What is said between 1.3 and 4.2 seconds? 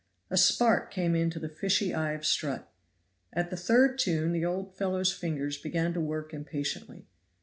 the fishy eye of Strutt. At the third